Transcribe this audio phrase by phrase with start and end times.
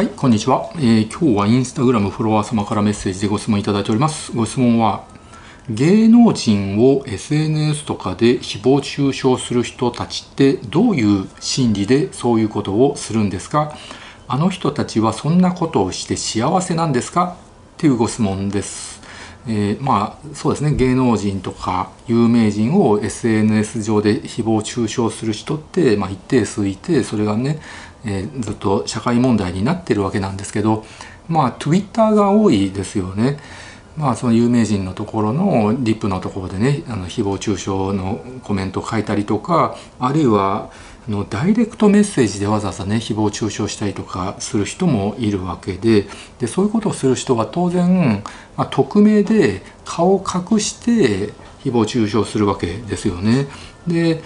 [0.00, 4.32] はい、こんにちは、えー、今日はインスタグラムフォロワー様からメッセージでご質問いただいております。
[4.34, 5.04] ご質問は、
[5.68, 13.76] 芸能人を SNS とかで誹謗中傷する人たちってどういう心理でそういうことをするんですか？
[14.26, 17.36] あの人たちはそんなことをして幸せなんですか？
[17.74, 19.02] っていうご質問です。
[19.46, 27.58] えー、まあそうですね芸能人とか有名人を SNS 上で誹謗中傷する人って、まあ、一定数いてそれがね
[28.04, 30.84] えー、ずっと社会問題になってるわけなんですけど
[31.28, 33.38] まあ Twitter が多いですよね。
[33.96, 40.70] まあその有名人のところのリップのところでねあの誹謗中傷のコメントを書いたりとかあるいは
[41.08, 46.06] あのダイレクトメッセージでわざわざね誹謗中傷したりとかする人もいるわけで
[46.38, 48.22] でそういうことをする人は当然、
[48.56, 51.32] まあ、匿名で顔を隠して
[51.64, 53.48] 誹謗中傷するわけですよね。
[53.86, 54.22] で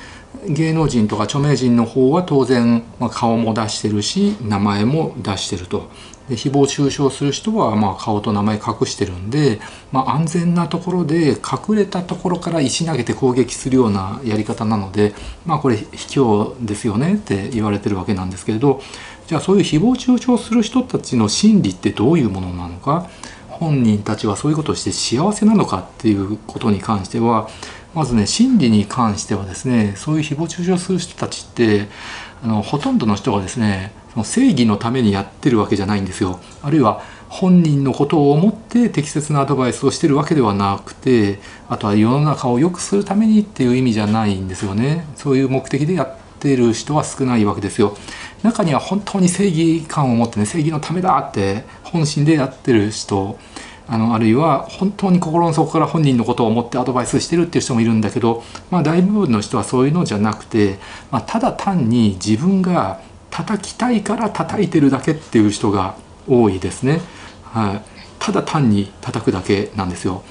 [0.48, 5.91] 芸能人とか著名人の方は当然、まあ、顔も出してるし名前も出してると。
[6.29, 9.60] で誹謗中傷する人はまあ顔と名前隠してるんで、
[9.93, 18.80] まあ、安全なところで隠れたところから石投げて攻撃するようなやり方なので、まあ、これ卑怯ですよねって言われてるわけなんですけれど
[19.27, 23.10] じゃあそういう誹謗中傷する人たちの心理ってどういうものなのか？
[23.51, 27.49] 本人たちはそういうことをして幸せなのかっていうことに関しては
[27.95, 31.88] まずね心理に関してはですねそういう誹謗中傷する人たちって
[32.42, 36.40] あのほとんどの人がですねその正義のためにやってるわけじゃないんですよ。
[36.62, 45.04] あるいは本人のことを思って適切なアドバイスをしてるわけではなくてあとは世の中を良くするためにっていう意味じゃないんですよね。
[45.16, 47.96] そういう目的でやってる人は少ないわけですよ。
[48.45, 53.38] 中には本当に正義感を持ってね正義のためだって本心でやってる人
[53.87, 60.79] あのあるいは本当に心の底から本人のことを思ってアドバイスしてるっていう人もいるんだけど、まあ、大部分の人はそういうのじゃなくて、
[61.10, 65.97] まあ、ただ単に自分が叩きたいから叩いてるだけっていう人が
[66.27, 67.00] 多いですね。
[67.43, 67.82] はい、
[68.19, 70.22] ただ単に叩くだけなんですよ。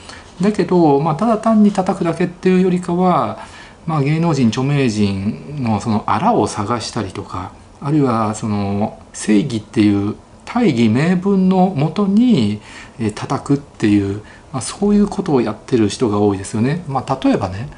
[0.41, 3.45] だけど、まあ、ただ単に叩くだけっていうよりかは、
[3.85, 10.15] まあ、芸能人著名人のそのあらを探したりとかあるいはその正義っていう
[10.45, 12.61] 大義名分のもとに、
[12.99, 14.21] え叩くっていう、
[14.51, 16.83] まあ、そういうことをやってる人が多いですよね。
[16.87, 17.69] まあ、例えばね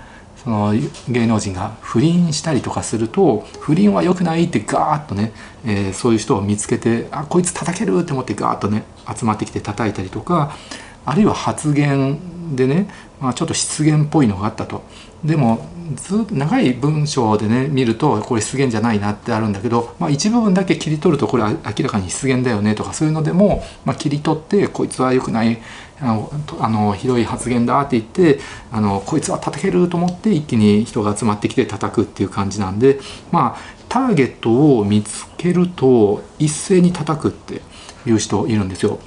[0.44, 0.74] その
[1.09, 5.31] 芸能人が不倫したりとかすると不倫は良くないってガーッとね、
[5.66, 8.84] えー、そういう人を見つけてあこいつ叩けるって思ってガーッとね
[9.18, 10.56] 集まってきて叩いたりとか
[11.04, 12.88] あるいは発言でね、
[13.20, 14.84] まあ、ちょっと失言っぽいのがあったと。
[15.24, 25.62] でもず長い文章でね見るとこれ失言じゃないなってあるんだけど、まあ、一部分だけ切り取るとこれ明らかに失言だよねとかそういうのでも、まあ、切り取ってこいつは良くない
[26.01, 28.40] あのあのひどい発言だって言って
[28.72, 33.00] あのこいつは叩けると思って一気に人が集まってきて叩くっていう感じなんで
[33.31, 37.62] まあターゲットを見つけると一斉に叩くって
[38.06, 39.00] いう人いるんですよ。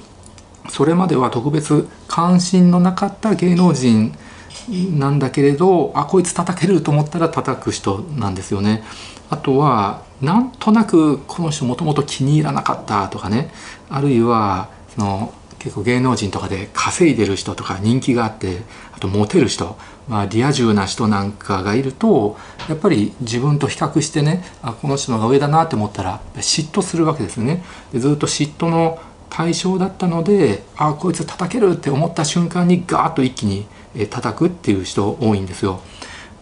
[0.69, 4.15] それまでは特別関心のなかった芸能人
[4.67, 8.83] なんだけれどあこいつ叩けると思ったら叩く人なんですよね。
[9.29, 13.51] あとはなんとなくこの人もともと気に入らなかったとかね
[13.89, 18.61] あるいはその結構芸能人とかで稼いでる人とか人気があって
[18.93, 19.77] あとモテる人、
[20.07, 22.37] まあ、リア充な人なんかがいると
[22.69, 27.63] やっぱり自分と比較してねあこの人のが上だなって思ったら嫉妬するわけですよね。
[27.91, 28.99] でずっと嫉妬の
[29.29, 35.81] 対象だったのであこいつ叩けるって思った瞬間にガーッと一気にえ叩くっていう人多いんですよ。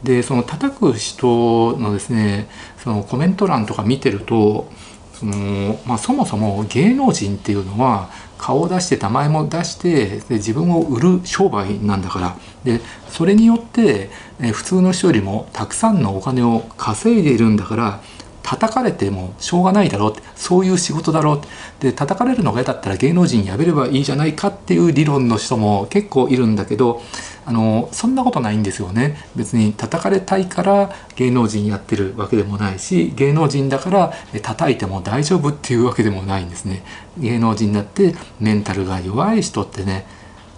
[0.04, 2.48] でその叩く人のですね
[2.84, 4.70] そのコメント欄とか見てると
[5.14, 14.10] その、まあ、そもそも芸能人っていうのは顔を出して名前も出してで自分を売る商売なんだからでそれによって
[14.40, 18.02] え普通の人よりもたくさんのお金を稼いでいるんだから
[18.44, 21.48] 叩かれてもしょうがないだろうってそういう仕事だろうって
[21.90, 27.02] で叩かれるのが嫌だったら芸能人辞めればいいじゃないかっていう理論の人も結構いるんだけど
[27.48, 29.16] あのそんなことないんですよね。
[29.34, 36.84] 別に叩かれたいから芸能人やってるわけでもないし芸能人だから叩いても大丈夫っていうわけでもないんですね。
[37.18, 40.06] 芸能人だってメンタルが弱い人ってね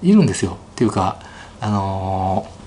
[0.01, 0.57] いるんですよ。
[0.71, 1.19] っていうか
[1.61, 2.59] あのー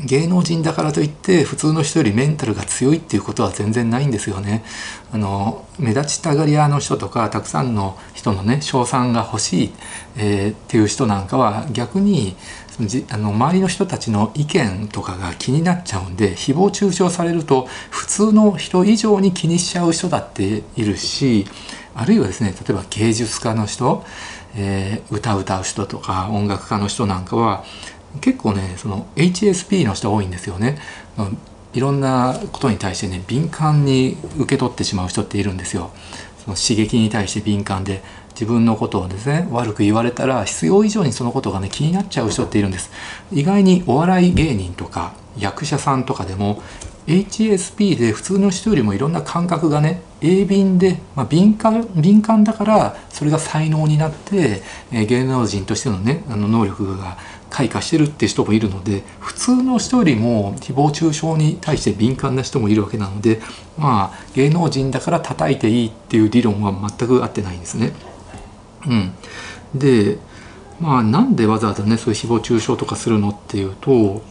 [0.00, 4.64] 芸能人だからといって普通の人よりメンタルが強いっていうことは全然ないんですよね。
[5.12, 9.72] あの目立ちたがり屋の人とかたくさんの人のね称賛が欲しい、
[10.16, 12.36] えー、っていう人なんかは逆に
[12.80, 21.46] じあの周りの人たちの意見とかが気になっちゃうんで誹謗中傷されると普通の人以上に気にしちゃう人だっているし
[21.94, 24.04] あるいはですね例えば芸術家の人、
[24.56, 27.64] えー、歌歌う人とか音楽家の人なんかは
[28.20, 30.78] 結構ねその HSP の人多いんですよね。
[31.72, 35.90] いろんなことに対してね敏感に受け取ってしまう人っているんですよ。
[36.44, 38.02] その刺激に対して敏感で
[38.34, 42.90] 自分のことをですね悪く言われたら必要以上にそのことがね気になっちゃう人っているんです
[43.32, 46.62] 意外にお笑い芸人とか役者さんとかでも
[47.06, 57.18] HSP で普通の人よりもいろんな感覚がね鋭敏で、まあ、敏感敏感だからそれが才能になって、えー、芸能人としてのねあの能力が
[57.50, 63.40] 開花してるって人もいるので普通の人よりも誹謗中傷に対して敏感な人もいるわけなので
[63.76, 67.92] まあ芸能人だから叩いていいっていう理論は全く合ってないんですね。
[68.86, 69.12] うん、
[69.74, 70.18] で
[70.80, 74.22] まあなんでわざわざねそういう誹謗中傷とかするのっていうと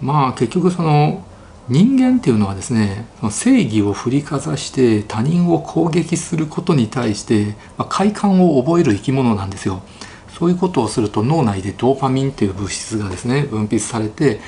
[0.00, 1.24] まあ結局その
[1.68, 9.82] 人間っていうのはですね正義を振りかざして他人を攻撃することに対して、まあ、快感を覚える生き物なんですよ。
[10.28, 14.40] そういうことをすると脳内でドーパミンという物質がですね分泌されて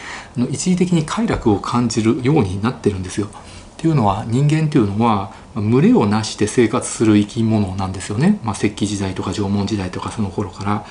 [0.50, 3.28] 一時的に快楽を感じるようになってるんですよ。
[3.28, 3.30] っ
[3.76, 10.86] ていうのは人間っていうのは群れをなして生活する生き物なんですよね、まあ、石器時代とか縄文時代とかその頃から。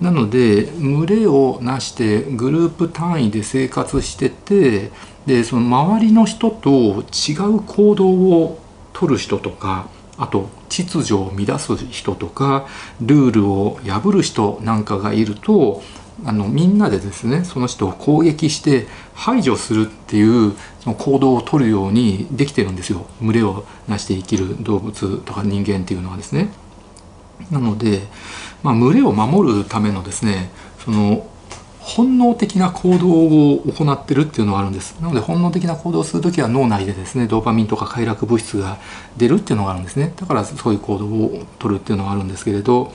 [0.00, 4.90] なので群れをなしてグループ単位で生活してて
[5.24, 6.70] でその周りの人と
[7.02, 8.58] 違う行動を
[8.92, 9.86] とる人とか
[10.16, 12.66] あと秩序を乱す人とか
[13.00, 15.82] ルールを破る人なんかがいると
[16.24, 23.06] あのみんなでですねその人を攻撃して排除するっていうその行動をとるようにできてるんですよ。
[23.20, 26.50] 群れをなして生きる動物とか人間っていうのはですね。
[27.50, 28.02] なので、
[28.62, 30.50] まあ、群れを守るためのですね
[30.84, 31.28] その
[31.80, 34.98] 本能的な行動を行ってるっていうのがあるんです。
[35.00, 38.78] なので本能的な行動をする時は脳内でですねドーパミンとか快楽物質が
[39.18, 40.14] 出るっていうのがあるんですね。
[40.16, 42.92] だからそういう行動をとるっていうのがあるんですけれど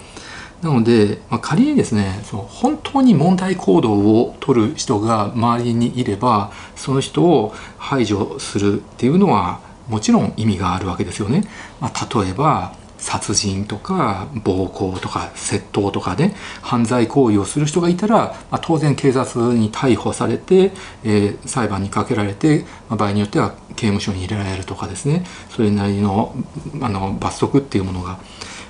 [0.61, 11.43] なので、まあ、仮にですねその本当に問題行動をとる人が周りにいればその人を排除するっていうのはもちろん意味があるわけですよね。
[11.79, 20.71] まあ、例えば殺人とか暴行とか窃盗とかで、ね、犯罪行為をする人がいたら、まあ、当然警察に逮捕されて、
[21.03, 26.35] えー、裁判にかけられて、まあ、場合によっては刑務所に入れられるとかですねそれなりの
[26.81, 28.19] あの罰則っていうものが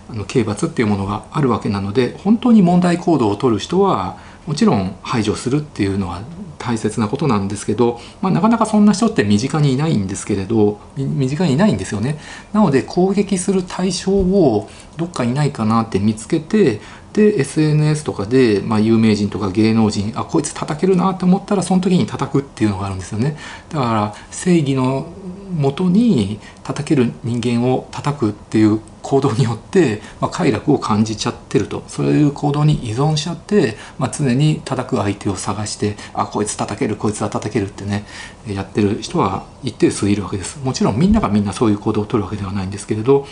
[0.10, 4.18] あの刑罰っていうものがあるわけなので本当に問題行動をとる人は
[4.48, 6.24] もちろん排除するっていうのは
[6.58, 12.20] 大切なことなんですけど、まあ、なかなかそんな人って身近にいないんですけれど身近にいないんですよね。
[12.54, 16.82] なので攻撃する対象をどっかいないかなって見つけて
[17.14, 23.38] で SNS とかで、まあ、有名人とか芸能人あこいつ叩けるなと思ったらその時に叩くっていうのがあるんですよね。
[23.70, 25.12] だから正義の
[25.50, 31.84] もとに叩ける人間を叩くっていう行動によって、まあ、快楽を感じちゃってると。
[31.88, 38.06] そういう行動に依存しちゃって、まあ、常に叩く相手を探してあこいつ叩けるこいつは叩けるってね
[38.48, 40.60] やってる人は一定数いるわけです。
[40.64, 43.26] もちろんみんながみんなそういう行動をとるわけではないんですけれど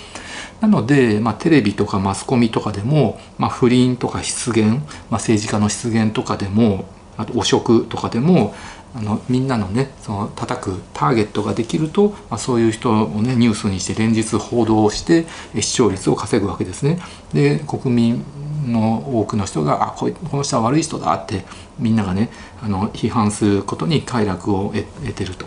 [0.61, 6.85] なので、まあ、テレビとかマスコミとかでも、まあ、不倫とか失言、まあ、政治家の失言とかでも
[7.17, 8.53] あと汚職とかでも
[8.97, 15.27] あのみんなのねその叩くターゲットができると、まあ、そういう人をねニュースにして連日報道をして
[15.61, 16.99] 視聴率を稼ぐわけですね。
[17.31, 18.25] で国民
[18.65, 21.45] の多くの人があここの人は悪い人だって
[21.77, 22.29] みんながね
[22.61, 25.45] あの批判することに快楽を得てると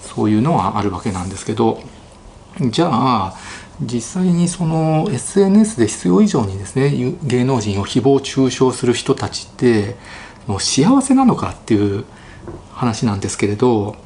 [0.00, 1.82] そういうのはあるわけなんですけど
[2.60, 3.34] じゃあ
[3.80, 9.96] 実際にその SNS で必要以上にですね芸能人を誹謗中傷する人たちって
[10.46, 12.04] もう幸せなのかっていう
[12.74, 13.96] 話なんですけれど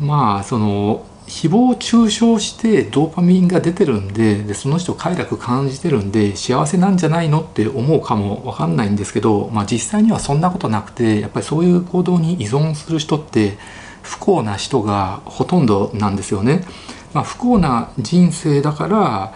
[0.00, 13.58] まあその誹謗中傷してドーパミンが出てるんででその人快楽感じてるんで幸せなんじゃないのって思うかも分かんないんですけど、まあ、実際にはそんなことなくてやっぱりそういう行動に依存する人って
[14.02, 16.64] 不幸な人がほとんどなんですよね。
[17.12, 19.34] まあ、不幸な人生だから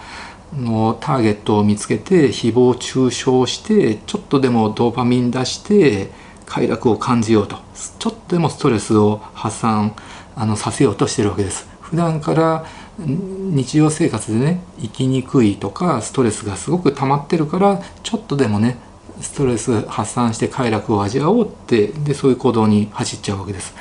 [0.56, 6.10] のターゲットを見つけて誹謗中傷してちょっとでもドーパミン出して
[6.50, 7.56] 快楽を感じようと。
[8.00, 9.94] ちょっとでもストレスを発散
[10.34, 11.68] あのさせようとしてるわけです。
[11.80, 12.66] 普段から
[12.98, 18.78] 日常生活でね生きにくいとかストレスがすごく溜まってるからちょっとでもね
[19.20, 23.72] ストレス発散して快楽を味わおうってでそういう行動に走っちゃうわけです。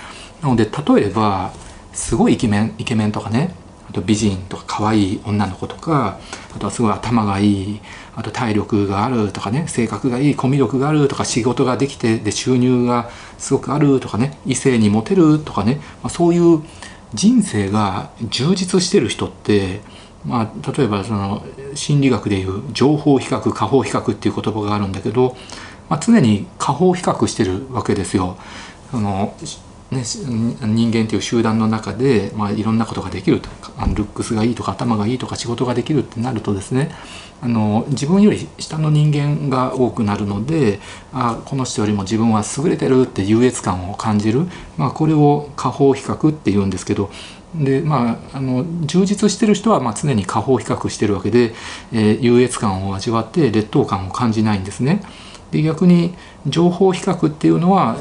[0.43, 1.51] なので例えば
[1.91, 3.55] すごいイケメンイケメンとかね
[3.89, 6.19] あと美人とか可愛い女の子とか
[6.55, 7.81] あとはすごい頭がいい
[8.19, 16.61] あと体力があるとかね性格がいいコミュ力があるとか仕事ができてで収入がすごくあるとかね異性にモテるとかね、まあ、そういう
[17.13, 19.79] 人生が充実してる人って
[20.25, 21.41] まあ、例えばその
[21.75, 25.37] 心理学でいう情報比較下方比較っていう言葉があるんだけど、
[25.87, 28.37] まあ、常に下方比較してるわけですよ。
[28.91, 29.33] あの
[29.91, 33.49] ね、人間という集団の中で、まあ、いろんなことができると。
[33.79, 36.91] あのルックスがいいとか頭がいいとか仕事ができるってなるとですね
[37.41, 40.81] あの自分より下の人間が多くなるので
[41.13, 47.09] あこの人よりも自分は優れてるって優越感を感じる、まあ、これを下方比較っていうんですけど。
[47.55, 51.55] でまあ、あの充実してる人はまあ常に下方比較してるわけで、
[51.91, 55.01] えー、優越感を味わって劣等感を感じないんですね。
[55.49, 56.13] で逆に
[56.45, 57.97] 情報比較っていうのは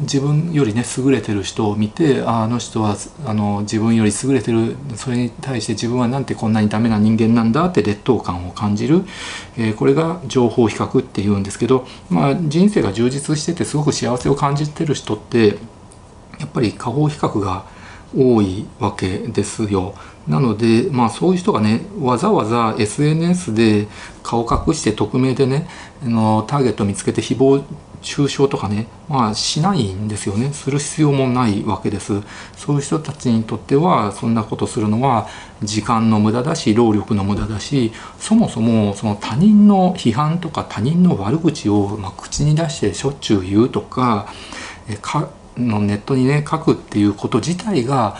[0.00, 2.96] 自分よりね優れてる人を見てああの人は
[3.26, 9.04] あの自分より優れてるそれに対して自分はなんてこんなにダメな人間なんだって劣等感を感じる、
[9.56, 15.58] えー、これが情報比較っていうんですけど、まあ、人生が充実しててすごく幸せを感じてる人って
[16.38, 17.64] やっぱり下方比較が
[18.16, 19.94] 多いわけですよ。
[20.28, 23.88] なので、まあ、そういう人がねわざわざ SNS で
[24.22, 25.68] 顔隠して匿名でね
[26.04, 27.62] あのターゲット見つけて誹謗
[28.02, 30.52] 中傷とかね、まあ、しないんですよね。
[30.52, 32.20] する必要もないわけです。
[32.56, 35.28] そういう人たちにとってはそんなことするのは
[35.62, 44.26] 時間の無駄だし労力の無駄だしそもそもその他人の批判とか他人の悪口を、まあ、口に出してしょっちゅう言うとか
[44.88, 48.16] えかのネットにね書くっていうこと自体が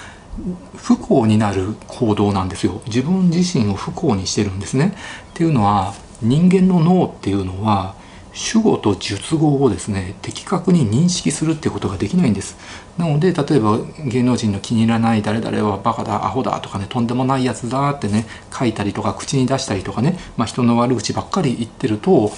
[0.77, 2.81] 不幸になる行動なんですよ。
[2.87, 4.95] 自分自身を不幸にしてるんですね。
[5.31, 7.95] っていうのは人間の脳っていうのは
[8.33, 12.57] 主語と述語をですね的確に認識するってことができないんです。
[12.99, 22.33] なので例えば芸能人の気に入らない誰々はバカだアホだとかねとんでもないやつだってね書いたりとか口に出したりとかね、まあ、人の悪口ばっかり言ってると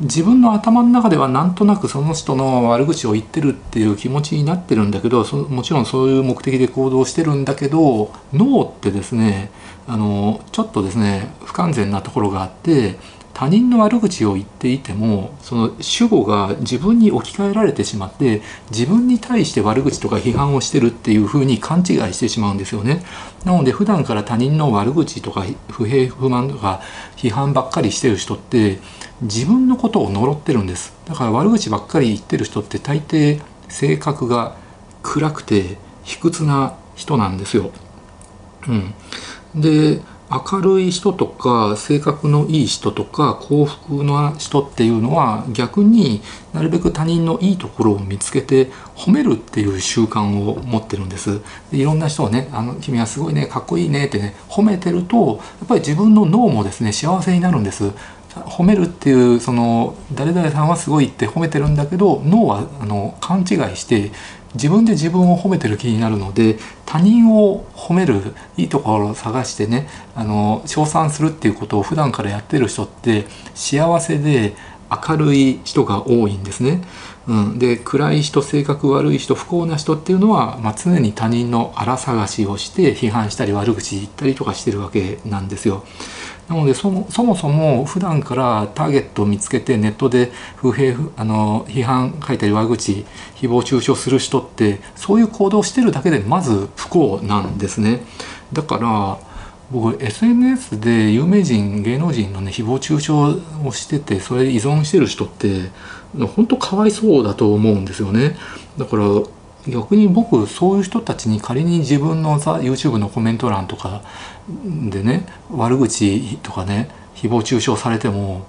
[0.00, 9.50] 自分の頭の中ではなんとなくその人の悪口を言ってるっていう気持ちになってるんだけどもちろんそういう目的で行動してるんだけど脳ってですね
[9.88, 12.98] あのちょっとですね不完全なところがあって
[13.38, 18.40] 他人の悪口を言っていてもその主語が自分に置き換えられてしまって
[18.70, 23.04] 自分に対して悪口とか批判をしてるっていうふうに勘違いしてしまうんですよね。
[23.44, 26.80] なので普段から他人の悪口とか不平不満とか
[27.18, 28.78] 批判ばっかりしてる人って
[29.20, 30.94] 自分のことを呪ってるんです。
[31.04, 34.56] だから悪口ばっかり言ってる人って大抵性格が
[35.02, 37.70] 暗くて卑屈な人なんですよ。
[38.66, 38.94] うん、
[39.54, 46.20] で明るい人とか性格のいい人とか幸福な人っていうのは逆に
[46.52, 51.40] なるべく他人のいいところを見つけて褒めるっていう習慣を持ってるんです。
[51.70, 57.92] でいろんな人をねあの「君はすごいねかっこいいね」ってね褒めてるとやっぱり自分の脳もですね幸せになるんです。
[58.44, 64.12] 褒めるっていうその誰々さんはすごいって褒めてるんだけど脳はあの勘違いして
[64.54, 74.54] 自分で自分を褒めてる気になるので他人を褒めるいいところを探してねあの称賛するっていうことを普段からやってる人って幸せで
[75.08, 76.82] 明るい人が多いんですね。
[77.26, 85.84] うん、で暗い人性格悪い人不幸な人っていうのは、まあ、常に他人の荒探しをして批判したり悪口言ったりとかしてるわけなんですよ。
[86.48, 98.02] なのでそもそもそも普段からターゲットを見つけてネットで不平あの批判書いたり悪口誹謗中傷する人ってそういう行動をしてるだけでまず不幸なんですね。
[98.52, 99.18] だから
[99.72, 105.70] 僕 SNS で有名人芸能人のね誹謗中傷をしててそれ依存してる人って
[106.36, 108.36] 本当かわいそうだと思うんですよね。
[108.78, 109.04] だから
[109.68, 114.02] 逆に僕そういう人たちに仮に自分のさ YouTube のコメント欄とか
[114.90, 118.46] でね悪口とかね誹謗中傷されても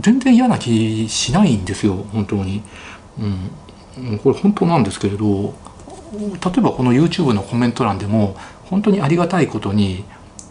[0.00, 2.62] 全然嫌な気しないんですよ本当に、
[3.98, 5.54] うん、これ本当なんですけれど
[6.12, 10.04] 例えばこの YouTube のコメント欄でも本当にありがたいことに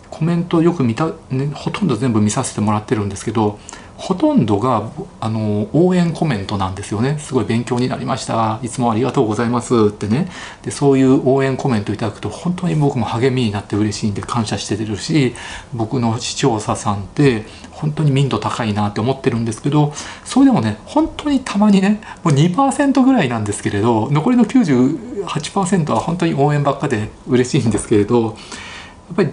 [0.10, 3.60] コメントよく見た、ね、ほとんど全部見させてもらってるんですけど
[4.04, 4.92] ほとんどが
[5.22, 7.18] あの応援コメントなんですよね。
[7.20, 8.60] すごい勉強になりました。
[8.62, 10.28] いつもありがとうございますってね。
[10.62, 15.36] でそういう応援コメントいただくと本当に僕も励みになって嬉しいんで感謝してるし
[15.74, 19.94] 僕の視聴者さんって本当に民度高いなって思ってるんですけど
[20.26, 29.30] それでもね本当にたまにねもう2%ぐらいなんですけれど残りの98%は本当に応援ばっかで嬉しいんですけれどやっぱり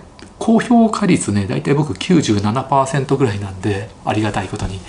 [0.50, 4.80] 高評価率ね大体僕97%ぐらいなんでありがたいことに。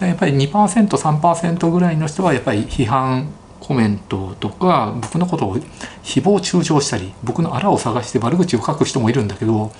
[0.00, 3.28] やっぱり 2%3% ぐらいの人はやっぱり批判
[3.60, 5.58] コメントとか僕のことを
[6.02, 9.72] 誹謗中傷したり僕のあらを探して悪口を書く人もいるんだけど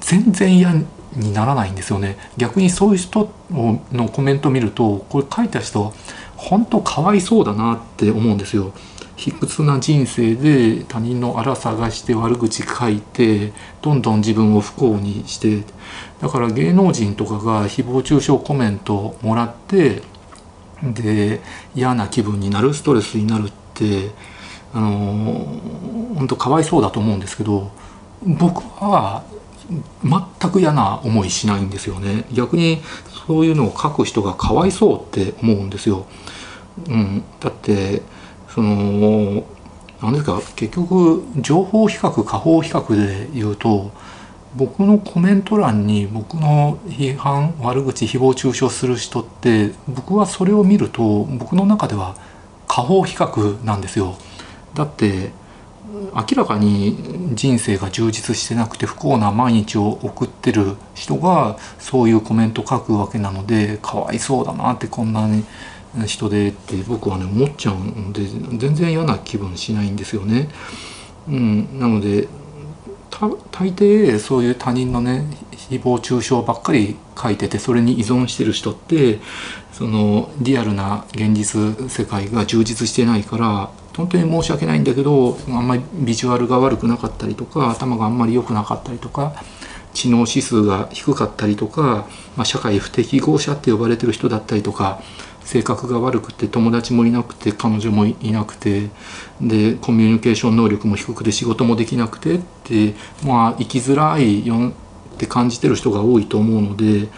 [0.00, 0.74] 全然嫌
[1.16, 2.18] にならないんですよね。
[2.36, 5.94] 逆にそういう人のコメント見るとこれ書いた人
[6.36, 8.74] 本当かわいそうだなって思うんですよ。
[9.16, 15.62] 卑屈な人生で他人の荒探して悪口書いてどんどん自分を不幸にして
[16.20, 20.02] だから芸能人とかが誹謗中傷コメントもらって
[20.82, 21.40] で
[21.74, 24.10] 嫌な気分になるストレスになるって
[24.72, 24.90] あの
[26.16, 27.70] 本当かわいそうだと思うんですけど
[28.22, 29.22] 僕は
[30.02, 32.82] 全く嫌な思いしないんですよね逆に
[33.26, 36.06] そういうのを書く人がかわいそうって思うんですよ。
[36.88, 38.02] うん、だって
[38.54, 39.44] その
[40.00, 43.90] 何ですか結局情報比較下方比較で言うと
[44.54, 52.16] 僕のコメント欄に僕の批判悪口誹謗中傷する人って僕はそれを見ると僕の中では
[52.68, 54.16] 下方比較なんですよ。
[54.74, 55.30] だって
[56.14, 65.44] 明らかに人生が充実してなくて不幸な毎日を送ってる人がそういうコメント書くわけなのでかわいそうだなってこんなに
[66.06, 68.26] 人でって僕はね思っちゃうんで
[68.58, 70.48] 全然嫌な気分しないんですよね。
[71.28, 72.28] うん、なので
[73.52, 79.20] 大抵そういう他人のね誹謗中傷ばっかり書いててそれに依存してる人って
[79.72, 89.34] そのリアルな現実世界が充実してないから本当に申し訳ないんだけどあんまりビジュアルが悪くなかったりとか頭があんまり良くなかったりとか
[89.94, 95.00] 知能指数が低かったりとか、まあ、社会不適合者って呼ばれてる人だったりとか
[95.44, 98.88] 性格が悪くて友達もいなくて彼女もいなくて
[99.40, 104.72] でコミュニケーション能力も低くて仕事もできなくてってまあ生きづらいよ
[105.14, 107.08] って感じてる人が多いと思うので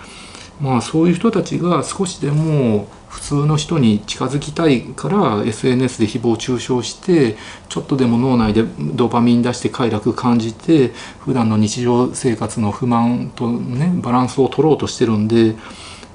[0.61, 7.37] まあそういう人たちが少しでも普通の人に近づきたいから SNS で誹謗中傷して
[7.69, 10.89] ちょっとでも脳内でドーパミン出して快楽感じて
[11.21, 15.57] 普段の日常生活の不満とねバランスを取ろうとしてるんで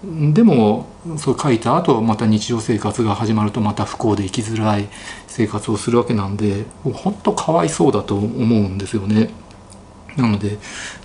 [0.04, 4.90] でもそう書いた後また日常生活が始まるとまた不幸で生きづらい
[5.28, 9.30] 生活をするわけなんで本当かわいそうだと思うんですよね。
[10.18, 10.58] なので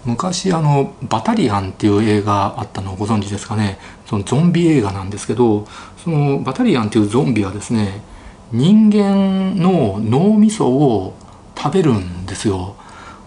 [0.04, 3.78] 昔あの「バタリアン」っていう映画あったのをご存知ですかね？
[4.06, 5.66] そのゾンビ映画なんですけど
[6.02, 8.00] そのバタリアンっていうゾンビはですね
[8.50, 11.14] 人間の脳みそを
[11.56, 12.74] 食べるんですよ。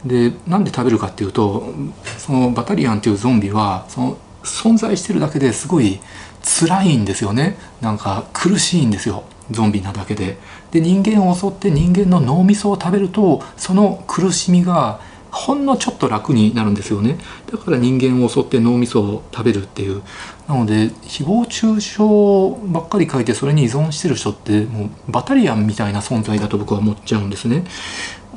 [0.03, 1.71] でなんで食べるかっていうと
[2.17, 5.99] そのバタリアンっていうゾンビはその存在してるだけですごい
[6.41, 7.57] 辛いんですよね。
[7.81, 9.23] なんか苦しいんですよ。
[9.51, 10.37] ゾンビなだけで。
[10.71, 14.99] で人間を襲って人間の脳みそを食べるとその苦しみが
[15.31, 17.17] ほんのちょっと楽になるんですよね。
[17.51, 20.01] だから人間を襲って脳みそを食べるっていう。
[20.47, 27.63] なので誹謗中傷ばっかり書いてそれに依存してる人ってもうバタリアンみたいな存在だと僕は思っちゃうんですね。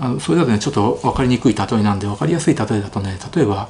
[0.00, 3.68] あそれだとねちょっと分かりにくい例えなんで分かりやすい例えだとね例えば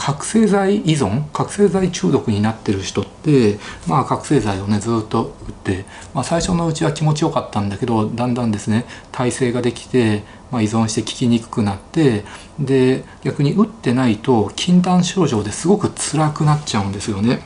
[0.00, 5.84] 覚醒剤依存覚醒剤中毒になってる人ってまあ覚醒剤をねずっと打って、
[6.14, 12.24] まあ、最初のうちは気持ちよかったんだけどだんだんですね耐性ができて、まあ、依存して効きにくくなって
[12.58, 17.42] で逆に打ってないと禁断症状ですごく辛くなっちゃうんですよね。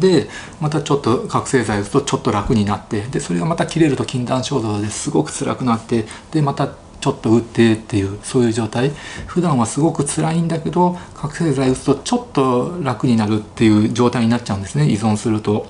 [0.00, 0.28] で
[0.60, 6.68] またちょっと覚醒剤打つとちょっと楽になってでそれがまた切れると禁断症状ですごく辛くなってでまた
[7.04, 8.90] ちょっと打ってっていうそういう状態。
[9.26, 14.88] 普段はすごく辛いんだけど覚醒剤打つとちょっと楽になるっていう状態になっちゃうんですね。
[14.88, 15.66] 依存すると。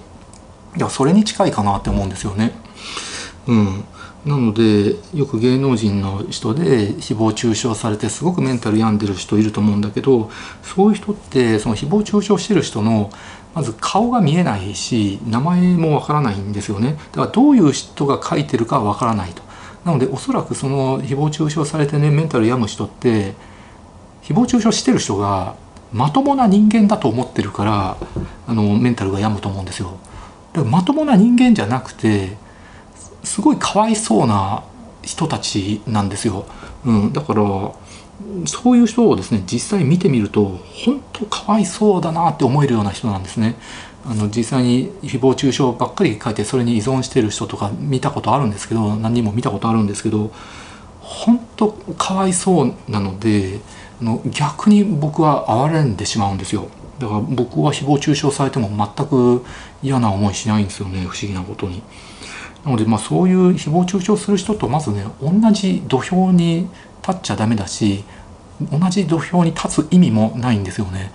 [0.77, 2.53] いやそれに近いかなって思うんですよね。
[3.49, 3.85] うん。
[4.25, 10.31] なのでよく芸能人の人で誹謗中傷されてすごくメンタル病んでる人いると思うんだけど
[10.63, 13.11] そういう人ってその誹謗中傷してる人の
[13.55, 16.97] まず顔が見えないし名前もわからないんですよね。
[17.11, 19.43] だからどういう人が書いてるかわからないと。
[19.85, 23.35] なのでおそらくその誹謗中傷されてねメンタル病む人って
[24.23, 25.57] 誹謗中傷してる人が
[25.93, 27.97] まともな人間だと思ってるから
[28.47, 29.99] あのメンタルが病むと思うんですよ。
[30.53, 32.37] だからまともな人間じゃなくて
[33.23, 34.65] すごいかわいそうな
[35.03, 36.47] 人たちなんですよ。
[36.85, 37.43] うん、だから
[38.47, 43.57] そういう人をですね実際見てみると本当かわいそうだなって思えるような人なんですね。
[44.07, 50.31] あの実際に誹謗中傷ばっかり書いてそれに依存してる人とか見たことあるんですけど何人も見たことあるんですけど
[51.01, 53.61] 本当かわいそうなので
[54.01, 59.45] あの逆に僕は哀れんでしまうんですよだから僕は誹謗中傷されても全く
[59.83, 61.83] 嫌な思いしないんですよね不思議なことに。
[62.65, 66.69] なのでまあそういう誹謗中傷する人とまずね同じ土俵に
[67.07, 68.05] 立っちゃダメだし
[68.73, 71.13] 同じ土俵に立つ意味もないんですよね。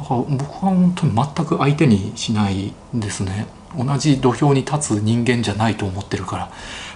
[0.00, 3.46] だから僕は本当に全く相手にしないですね。
[3.76, 6.50] 同じ土俵に立つ人間じゃないと思ってるから。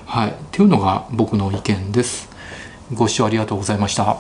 [0.07, 0.31] はい。
[0.31, 2.31] っていうのが僕の意見です。
[2.95, 4.17] ご視聴ありがとうございました。